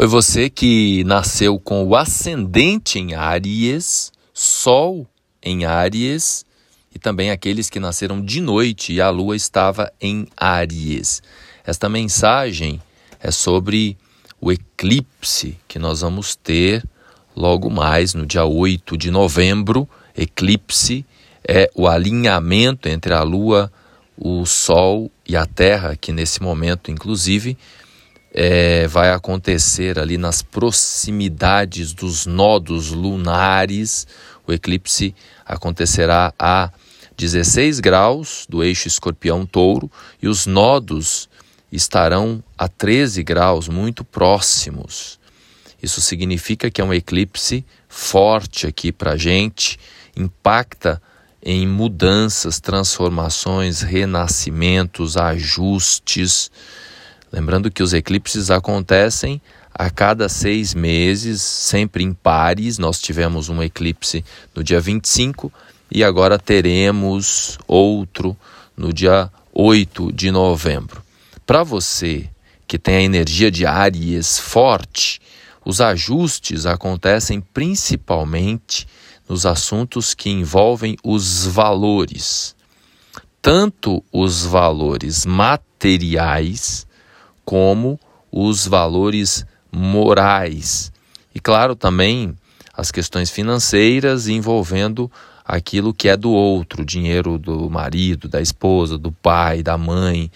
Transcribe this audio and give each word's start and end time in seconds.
Oi, 0.00 0.06
você 0.06 0.48
que 0.48 1.02
nasceu 1.02 1.58
com 1.58 1.84
o 1.84 1.96
ascendente 1.96 3.00
em 3.00 3.14
Áries, 3.16 4.12
Sol 4.32 5.04
em 5.42 5.64
Áries 5.64 6.46
e 6.94 7.00
também 7.00 7.32
aqueles 7.32 7.68
que 7.68 7.80
nasceram 7.80 8.24
de 8.24 8.40
noite 8.40 8.92
e 8.92 9.00
a 9.00 9.10
lua 9.10 9.34
estava 9.34 9.92
em 10.00 10.28
Áries. 10.36 11.20
Esta 11.66 11.88
mensagem 11.88 12.80
é 13.18 13.32
sobre 13.32 13.98
o 14.40 14.52
eclipse 14.52 15.58
que 15.66 15.80
nós 15.80 16.02
vamos 16.02 16.36
ter 16.36 16.84
logo 17.34 17.68
mais 17.68 18.14
no 18.14 18.24
dia 18.24 18.44
8 18.44 18.96
de 18.96 19.10
novembro. 19.10 19.88
Eclipse 20.16 21.04
é 21.42 21.68
o 21.74 21.88
alinhamento 21.88 22.88
entre 22.88 23.12
a 23.12 23.24
lua, 23.24 23.68
o 24.16 24.46
sol 24.46 25.10
e 25.26 25.36
a 25.36 25.44
terra, 25.44 25.96
que 25.96 26.12
nesse 26.12 26.40
momento, 26.40 26.88
inclusive, 26.88 27.58
é, 28.32 28.86
vai 28.86 29.10
acontecer 29.10 29.98
ali 29.98 30.18
nas 30.18 30.42
proximidades 30.42 31.92
dos 31.92 32.26
nodos 32.26 32.90
lunares. 32.90 34.06
O 34.46 34.52
eclipse 34.52 35.14
acontecerá 35.44 36.32
a 36.38 36.70
16 37.16 37.80
graus 37.80 38.46
do 38.48 38.62
eixo 38.62 38.86
escorpião-touro 38.86 39.90
e 40.22 40.28
os 40.28 40.46
nodos 40.46 41.28
estarão 41.70 42.42
a 42.56 42.68
13 42.68 43.22
graus, 43.22 43.68
muito 43.68 44.04
próximos. 44.04 45.18
Isso 45.82 46.00
significa 46.00 46.70
que 46.70 46.80
é 46.80 46.84
um 46.84 46.94
eclipse 46.94 47.64
forte 47.88 48.66
aqui 48.66 48.92
para 48.92 49.12
a 49.12 49.16
gente, 49.16 49.78
impacta 50.16 51.00
em 51.42 51.66
mudanças, 51.66 52.60
transformações, 52.60 53.80
renascimentos, 53.80 55.16
ajustes. 55.16 56.50
Lembrando 57.32 57.70
que 57.70 57.82
os 57.82 57.92
eclipses 57.92 58.50
acontecem 58.50 59.40
a 59.74 59.90
cada 59.90 60.28
seis 60.28 60.74
meses, 60.74 61.42
sempre 61.42 62.02
em 62.02 62.12
pares. 62.12 62.78
Nós 62.78 63.00
tivemos 63.00 63.48
um 63.48 63.62
eclipse 63.62 64.24
no 64.54 64.64
dia 64.64 64.80
25 64.80 65.52
e 65.90 66.02
agora 66.02 66.38
teremos 66.38 67.58
outro 67.66 68.36
no 68.76 68.92
dia 68.92 69.30
8 69.52 70.12
de 70.12 70.30
novembro. 70.30 71.02
Para 71.46 71.62
você 71.62 72.28
que 72.66 72.78
tem 72.78 72.96
a 72.96 73.02
energia 73.02 73.50
de 73.50 73.64
Áries 73.64 74.38
forte, 74.38 75.20
os 75.64 75.80
ajustes 75.80 76.66
acontecem 76.66 77.40
principalmente 77.40 78.86
nos 79.28 79.44
assuntos 79.44 80.14
que 80.14 80.30
envolvem 80.30 80.96
os 81.04 81.46
valores, 81.46 82.56
tanto 83.42 84.02
os 84.10 84.44
valores 84.44 85.26
materiais 85.26 86.87
como 87.48 87.98
os 88.30 88.66
valores 88.66 89.46
morais. 89.72 90.92
E 91.34 91.40
claro, 91.40 91.74
também 91.74 92.36
as 92.74 92.90
questões 92.90 93.30
financeiras 93.30 94.28
envolvendo 94.28 95.10
aquilo 95.42 95.94
que 95.94 96.10
é 96.10 96.14
do 96.14 96.30
outro, 96.30 96.84
dinheiro 96.84 97.38
do 97.38 97.70
marido, 97.70 98.28
da 98.28 98.38
esposa, 98.38 98.98
do 98.98 99.10
pai, 99.10 99.62
da 99.62 99.78
mãe, 99.78 100.30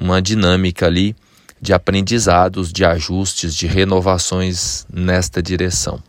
uma 0.00 0.22
dinâmica 0.22 0.86
ali 0.86 1.14
de 1.60 1.74
aprendizados, 1.74 2.72
de 2.72 2.82
ajustes, 2.82 3.54
de 3.54 3.66
renovações 3.66 4.86
nesta 4.90 5.42
direção. 5.42 6.02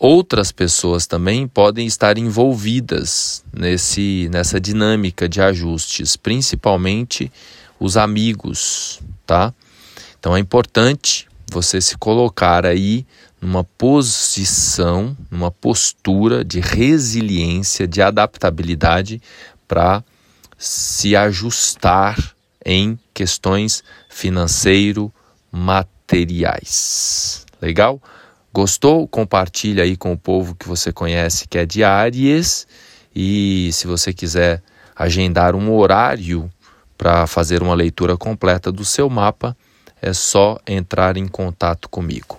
Outras 0.00 0.50
pessoas 0.50 1.06
também 1.06 1.46
podem 1.46 1.86
estar 1.86 2.18
envolvidas 2.18 3.44
nesse, 3.56 4.28
nessa 4.32 4.60
dinâmica 4.60 5.28
de 5.28 5.40
ajustes, 5.40 6.16
principalmente 6.16 7.30
os 7.78 7.96
amigos, 7.96 9.00
tá? 9.28 9.52
Então 10.18 10.34
é 10.34 10.40
importante 10.40 11.28
você 11.52 11.82
se 11.82 11.98
colocar 11.98 12.64
aí 12.64 13.06
numa 13.40 13.62
posição, 13.62 15.14
numa 15.30 15.50
postura 15.50 16.42
de 16.42 16.60
resiliência, 16.60 17.86
de 17.86 18.00
adaptabilidade 18.00 19.20
para 19.68 20.02
se 20.56 21.14
ajustar 21.14 22.16
em 22.64 22.98
questões 23.12 23.84
financeiro 24.08 25.12
materiais. 25.52 27.44
Legal? 27.60 28.00
Gostou? 28.50 29.06
Compartilha 29.06 29.84
aí 29.84 29.94
com 29.94 30.12
o 30.12 30.18
povo 30.18 30.54
que 30.54 30.66
você 30.66 30.90
conhece 30.90 31.46
que 31.46 31.58
é 31.58 31.66
de 31.66 31.82
e 33.14 33.70
se 33.72 33.86
você 33.86 34.12
quiser 34.12 34.62
agendar 34.96 35.54
um 35.54 35.70
horário 35.74 36.50
para 36.98 37.26
fazer 37.28 37.62
uma 37.62 37.74
leitura 37.74 38.16
completa 38.16 38.72
do 38.72 38.84
seu 38.84 39.08
mapa, 39.08 39.56
é 40.02 40.12
só 40.12 40.58
entrar 40.66 41.16
em 41.16 41.28
contato 41.28 41.88
comigo. 41.88 42.38